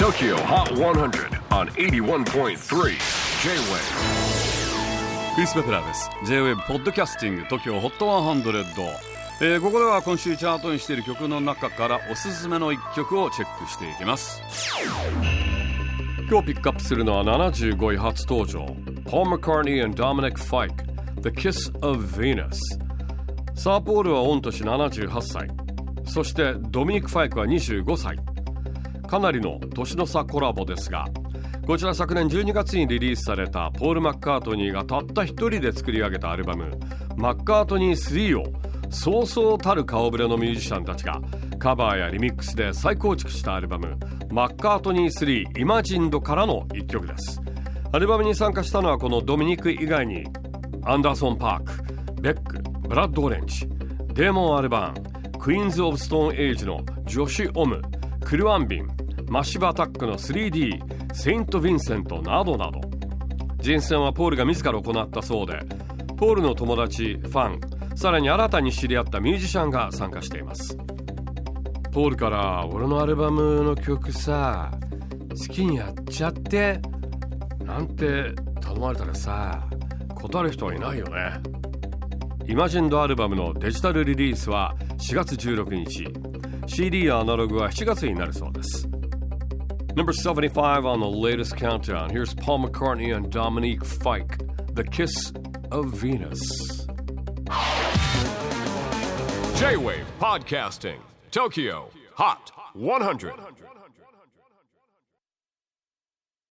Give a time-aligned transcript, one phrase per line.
[0.00, 2.54] TOKYO HOT 100 on 81.3 J-WAVE
[5.34, 6.08] クリス・ベプラーです。
[6.24, 8.64] J-WAVE ポッドキャスティング TOKYO HOT 100、
[9.42, 14.40] えー、ここでは今週チャートにしている曲の中からおすすめの一曲をチェックしていきます。
[16.30, 18.64] 今日ピックアップするのは75位初登場。
[19.04, 20.72] Paul McCartney and Dominic Fike
[21.20, 22.58] The Kiss of Venus
[23.54, 25.50] サーポールは御年78歳。
[26.06, 28.16] そしてドミニク・ファイクは25歳
[29.10, 31.04] かなりの年の差コラボですが
[31.66, 36.78] こちら昨年12月にリリースされたポール・マッカートニーがたった一人で作り上げたアルバム
[37.18, 38.44] 「マッカートニー3」を
[38.88, 41.20] そうそうたる顔ぶれのミュージシャンたちが
[41.58, 43.98] カバーやリミックスで再構築したアルバム
[44.30, 47.42] 「マッカートニー3イマジンド」からの一曲です。
[47.92, 50.22] アルバムに参加したのはこのドミニク以外に
[50.84, 52.58] アンダーソン・パークベック
[52.88, 53.66] ブラッド・オレンジ
[54.14, 57.82] デーモン・アルバーンクイーンズ・オブ・ストーン・エイジのジョシュ・オム
[58.30, 58.86] クルアンビン
[59.28, 62.80] マッシブアタックの 3D セイント・ヴィンセントなどなど。
[63.58, 65.58] 人選はポールが自ら行ったそうで
[66.16, 70.76] ポールの友達ファンさらに新たに知り合ったミュージシャンが参加しています。
[71.90, 74.70] ポールから俺のアルバムの曲さ
[75.30, 76.80] 好きにやっちゃって
[77.64, 79.66] なんて頼まれたらさ
[80.14, 81.40] 断る人はいないよね。
[82.46, 86.29] イマジンドアルバムのデジタルリリースは4月16日。
[86.69, 88.87] CD やアナログは7月になるそうです
[89.95, 92.09] Number 75 on the latest countdown.
[92.09, 94.39] Here's Paul McCartney and Dominique Fike,
[94.73, 95.31] The Kiss
[95.71, 96.85] of Venus.
[99.57, 100.97] J-WAVE PODCASTING
[101.31, 103.33] TOKYO HOT 100